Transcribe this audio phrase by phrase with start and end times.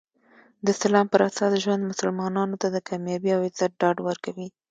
[0.63, 4.47] د اسلام پراساس ژوند مسلمانانو ته د کامیابي او عزت ډاډ ورکوي.